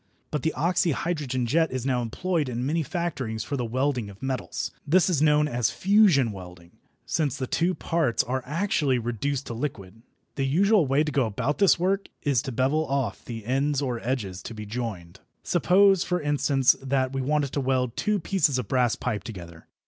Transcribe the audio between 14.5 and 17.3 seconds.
be joined. Suppose, for instance, that we